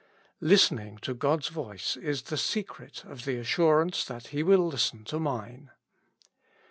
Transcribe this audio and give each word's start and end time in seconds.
Listening 0.39 0.97
to 1.03 1.13
God's 1.13 1.49
voice 1.49 1.95
is 1.95 2.23
the 2.23 2.35
secret 2.37 3.03
of 3.05 3.23
the 3.25 3.37
assurance 3.37 4.03
that 4.05 4.29
He 4.29 4.41
will 4.41 4.65
listen 4.65 5.03
to 5.05 5.19
mine. 5.19 5.69